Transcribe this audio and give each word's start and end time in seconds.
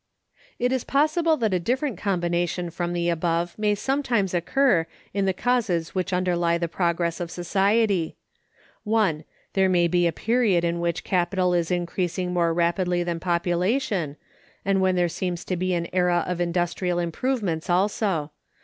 It 0.57 0.71
is 0.71 0.83
possible 0.83 1.37
that 1.37 1.53
a 1.53 1.59
different 1.59 1.95
combination 1.95 2.71
from 2.71 2.93
the 2.93 3.07
above 3.09 3.53
may 3.59 3.75
sometimes 3.75 4.33
occur 4.33 4.87
in 5.13 5.25
the 5.25 5.31
causes 5.31 5.93
which 5.93 6.11
underlie 6.11 6.57
the 6.57 6.67
progress 6.67 7.19
of 7.19 7.29
society: 7.29 8.15
(1.) 8.83 9.23
There 9.53 9.69
may 9.69 9.87
be 9.87 10.07
a 10.07 10.11
period 10.11 10.63
in 10.63 10.79
which 10.79 11.03
capital 11.03 11.53
is 11.53 11.69
increasing 11.69 12.33
more 12.33 12.51
rapidly 12.51 13.03
than 13.03 13.19
population, 13.19 14.17
and 14.65 14.81
when 14.81 14.95
there 14.95 15.07
seems 15.07 15.45
to 15.45 15.55
be 15.55 15.75
an 15.75 15.87
era 15.93 16.23
of 16.25 16.41
industrial 16.41 16.97
improvements 16.97 17.69
also. 17.69 18.31